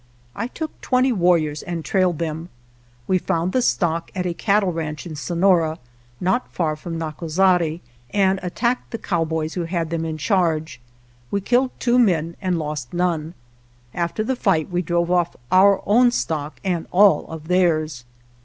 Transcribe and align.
I 0.35 0.47
took 0.47 0.81
twenty 0.81 1.11
warriors 1.11 1.61
and 1.61 1.85
trailed 1.85 2.17
them. 2.17 2.49
We 3.05 3.19
found 3.19 3.51
the 3.53 3.61
stock 3.61 4.09
at 4.15 4.25
a 4.25 4.33
cattle 4.33 4.73
ranch 4.73 5.05
in 5.05 5.15
Sonora, 5.15 5.77
not 6.19 6.51
far 6.51 6.75
from 6.75 6.97
Nacozari, 6.97 7.81
and 8.09 8.39
attacked 8.41 8.89
the 8.89 8.97
cowboys 8.97 9.53
who 9.53 9.65
had 9.65 9.91
them 9.91 10.03
in 10.03 10.17
charge. 10.17 10.79
We 11.29 11.39
killed 11.39 11.69
two 11.77 11.99
men 11.99 12.35
and 12.41 12.57
lost 12.57 12.95
none. 12.95 13.35
After 13.93 14.23
the 14.23 14.35
fight 14.35 14.71
we 14.71 14.81
drove 14.81 15.11
off 15.11 15.35
our 15.51 15.83
own 15.85 16.09
stock 16.09 16.59
and 16.63 16.87
all 16.89 17.27
of 17.27 17.47
theirs. 17.47 18.03